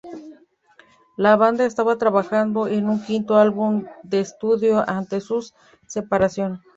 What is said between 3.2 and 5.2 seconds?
álbum de estudio antes